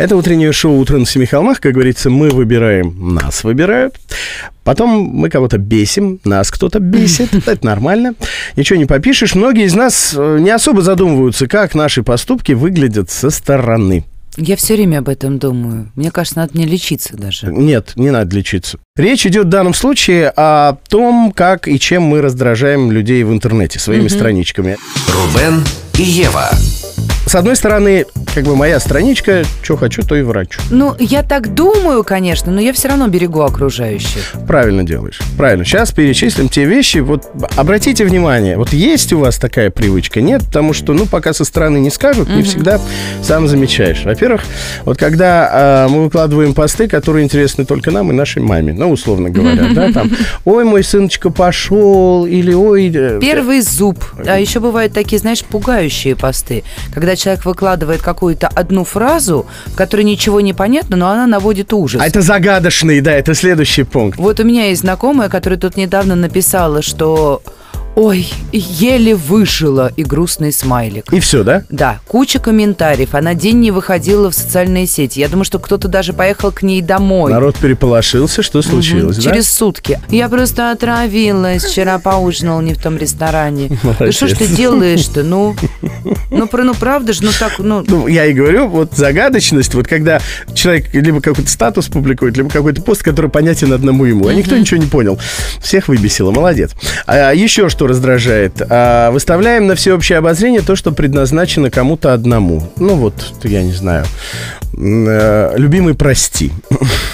[0.00, 1.60] Это утреннее шоу «Утро на Семи холмах».
[1.60, 3.96] Как говорится, мы выбираем, нас выбирают.
[4.64, 7.34] Потом мы кого-то бесим, нас кто-то бесит.
[7.46, 8.14] Это нормально.
[8.56, 9.34] Ничего не попишешь.
[9.34, 14.06] Многие из нас э, не особо задумываются, как наши поступки выглядят со стороны.
[14.38, 15.92] Я все время об этом думаю.
[15.96, 17.48] Мне кажется, надо не лечиться даже.
[17.48, 18.78] Нет, не надо лечиться.
[18.96, 23.78] Речь идет в данном случае о том, как и чем мы раздражаем людей в интернете
[23.78, 24.78] своими страничками.
[25.12, 25.62] Рубен
[25.98, 26.48] и Ева.
[27.30, 30.60] С одной стороны, как бы моя страничка, что хочу, то и врачу.
[30.68, 34.32] Ну, я так думаю, конечно, но я все равно берегу окружающих.
[34.48, 35.20] Правильно делаешь.
[35.36, 35.64] Правильно.
[35.64, 36.98] Сейчас перечислим те вещи.
[36.98, 40.20] Вот обратите внимание, вот есть у вас такая привычка?
[40.20, 42.80] Нет, потому что, ну, пока со стороны не скажут, не всегда
[43.22, 44.02] сам замечаешь.
[44.04, 44.40] Во-первых,
[44.84, 49.30] вот когда э, мы выкладываем посты, которые интересны только нам и нашей маме, ну, условно
[49.30, 50.10] говоря, да, там,
[50.44, 52.90] ой, мой сыночка пошел, или ой...
[52.92, 54.04] э, Первый зуб.
[54.26, 60.02] А еще бывают такие, знаешь, пугающие посты, когда человек выкладывает какую-то одну фразу, в которой
[60.02, 62.00] ничего не понятно, но она наводит ужас.
[62.02, 64.18] А это загадочный, да, это следующий пункт.
[64.18, 67.42] Вот у меня есть знакомая, которая тут недавно написала, что
[67.96, 71.12] «Ой, еле выжила» и грустный смайлик.
[71.12, 71.64] И все, да?
[71.70, 73.14] Да, куча комментариев.
[73.14, 75.18] Она день не выходила в социальные сети.
[75.20, 77.32] Я думаю, что кто-то даже поехал к ней домой.
[77.32, 79.30] Народ переполошился, что случилось, Мгм, да?
[79.30, 80.00] Через сутки.
[80.08, 81.64] Я просто отравилась.
[81.64, 83.68] Вчера поужинала не в том ресторане.
[83.82, 84.14] Да Молодец.
[84.14, 85.22] что ж ты делаешь-то?
[85.24, 85.56] Ну,
[86.30, 87.84] ну, про- ну правда же, ну так, ну...
[87.86, 90.20] Ну, я и говорю, вот загадочность, вот когда
[90.54, 94.80] человек либо какой-то статус публикует, либо какой-то пост, который понятен одному ему, а никто ничего
[94.80, 95.18] не понял.
[95.60, 96.70] Всех выбесило, молодец.
[97.06, 98.60] А еще что раздражает?
[98.68, 102.62] А, выставляем на всеобщее обозрение то, что предназначено кому-то одному.
[102.76, 103.14] Ну вот,
[103.44, 104.04] я не знаю.
[104.76, 106.52] Э, Любимый, прости.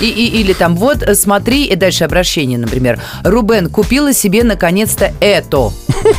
[0.01, 3.01] И, и- или там, вот, э, смотри, и дальше обращение, например.
[3.25, 5.71] Рубен, купила себе наконец-то это.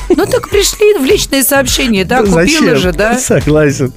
[0.09, 2.75] Ну так пришли в личные сообщения, да, купила Зачем?
[2.77, 3.17] же, да?
[3.17, 3.93] Согласен.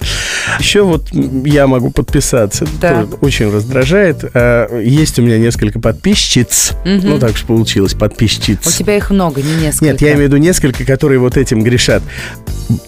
[0.58, 2.66] Еще вот я могу подписаться.
[2.80, 4.24] Тоже очень раздражает.
[4.34, 6.72] А, Есть у меня несколько подписчиц.
[6.84, 8.66] Ну, так уж получилось, подписчиц.
[8.66, 9.84] У тебя их много, не несколько.
[9.86, 12.02] Нет, я имею в виду несколько, которые вот этим грешат.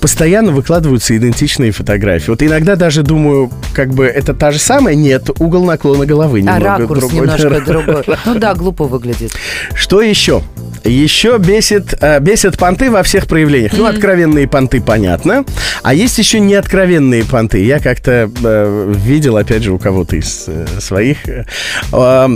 [0.01, 2.31] Постоянно выкладываются идентичные фотографии.
[2.31, 4.95] Вот иногда даже думаю, как бы это та же самая.
[4.95, 7.21] Нет, угол наклона головы А немного ракурс другой.
[7.21, 8.05] немножко другой.
[8.25, 9.33] Ну да, глупо выглядит.
[9.75, 10.43] Что еще?
[10.85, 13.73] Еще бесит, э, бесит понты во всех проявлениях.
[13.77, 15.45] Ну, откровенные понты, понятно.
[15.85, 17.65] А есть еще неоткровенные понты.
[17.65, 21.19] Я как-то э, видел, опять же, у кого-то из э, своих.
[21.29, 21.45] э,
[21.93, 22.29] э,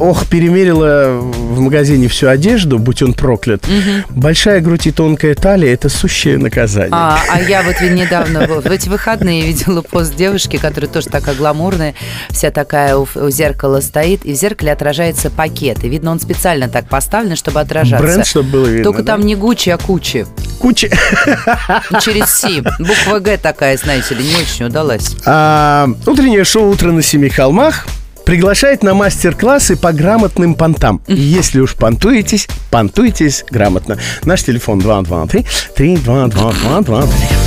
[0.00, 3.64] ох, перемерила в магазине всю одежду, будь он проклят.
[4.10, 6.90] Большая грудь и тонкая талия– это сущее наказание.
[6.92, 11.94] А, а я вот недавно в эти выходные видела пост девушки, которая тоже такая гламурная,
[12.30, 15.84] вся такая у, у зеркала стоит, и в зеркале отражается пакет.
[15.84, 18.06] И видно, он специально так поставлен, чтобы отражаться.
[18.06, 18.84] Бренд, чтобы было видно.
[18.84, 19.12] Только да?
[19.12, 20.26] там не Гуччи, а Кучи.
[20.58, 20.90] Куча.
[21.90, 22.62] Ну, Через Си.
[22.78, 25.16] Буква Г такая, знаете ли, не очень удалась.
[25.26, 27.86] А, утреннее шоу «Утро на семи холмах»
[28.24, 31.02] приглашает на мастер-классы по грамотным понтам.
[31.06, 33.98] И Если уж понтуетесь, понтуйтесь грамотно.
[34.24, 35.44] Наш телефон 223
[35.74, 37.41] 322 223.